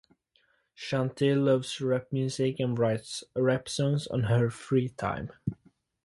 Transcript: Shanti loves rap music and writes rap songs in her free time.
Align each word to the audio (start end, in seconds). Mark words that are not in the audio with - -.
Shanti 0.75 1.35
loves 1.35 1.79
rap 1.79 2.07
music 2.11 2.59
and 2.59 2.75
writes 2.79 3.23
rap 3.35 3.69
songs 3.69 4.07
in 4.11 4.21
her 4.21 4.49
free 4.49 4.89
time. 4.89 5.29